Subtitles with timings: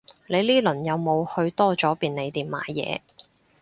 [0.25, 3.01] 你呢輪有冇去多咗便利店買嘢